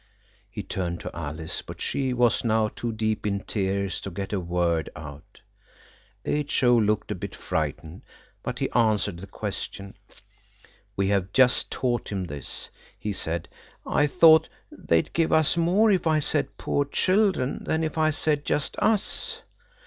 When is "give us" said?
15.13-15.55